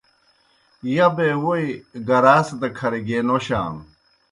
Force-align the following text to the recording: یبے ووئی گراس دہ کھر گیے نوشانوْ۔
یبے 0.95 1.29
ووئی 1.43 1.67
گراس 2.07 2.47
دہ 2.61 2.67
کھر 2.77 2.93
گیے 3.07 3.19
نوشانوْ۔ 3.27 3.81